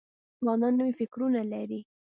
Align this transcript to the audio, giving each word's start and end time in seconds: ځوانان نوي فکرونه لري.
ځوانان 0.43 0.73
نوي 0.79 0.93
فکرونه 0.99 1.41
لري. 1.51 1.79